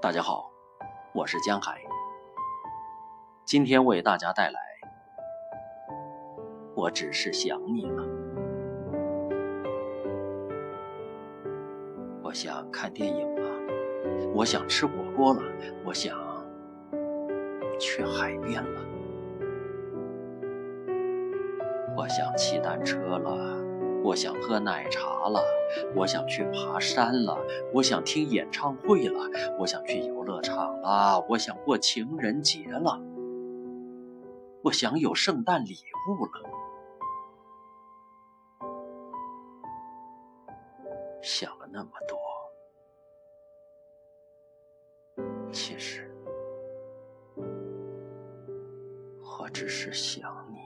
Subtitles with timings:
[0.00, 0.48] 大家好，
[1.12, 1.82] 我是江海，
[3.44, 4.60] 今天为大家带来
[6.76, 8.04] 《我只是想你了》。
[12.22, 13.50] 我想看电影了，
[14.36, 15.42] 我想吃火锅了，
[15.84, 16.16] 我想
[17.80, 18.80] 去海边了，
[21.96, 23.67] 我想骑单车了。
[24.02, 25.42] 我想喝奶茶了，
[25.94, 27.36] 我想去爬山了，
[27.74, 29.20] 我想听演唱会了，
[29.58, 33.00] 我想去游乐场了，我想过情人节了，
[34.62, 35.76] 我想有圣诞礼
[36.08, 36.48] 物了。
[41.20, 42.16] 想了那么多，
[45.52, 46.10] 其实
[49.20, 50.57] 我只是想你。